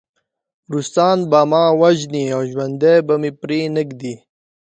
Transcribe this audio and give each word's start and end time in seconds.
روسان 0.73 1.17
به 1.31 1.41
ما 1.51 1.63
وژني 1.81 2.23
او 2.35 2.41
ژوندی 2.51 2.95
به 3.07 3.15
مې 3.21 3.31
پرېنږدي 3.41 4.15